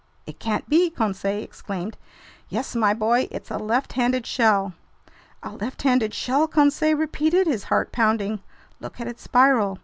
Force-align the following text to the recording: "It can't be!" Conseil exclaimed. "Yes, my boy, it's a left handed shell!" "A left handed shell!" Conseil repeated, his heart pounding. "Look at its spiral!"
"It 0.25 0.39
can't 0.39 0.67
be!" 0.67 0.89
Conseil 0.89 1.43
exclaimed. 1.43 1.95
"Yes, 2.49 2.73
my 2.75 2.91
boy, 2.91 3.27
it's 3.29 3.51
a 3.51 3.59
left 3.59 3.93
handed 3.93 4.25
shell!" 4.25 4.73
"A 5.43 5.51
left 5.51 5.83
handed 5.83 6.15
shell!" 6.15 6.47
Conseil 6.47 6.97
repeated, 6.97 7.45
his 7.45 7.65
heart 7.65 7.91
pounding. 7.91 8.39
"Look 8.79 8.99
at 8.99 9.07
its 9.07 9.21
spiral!" 9.21 9.77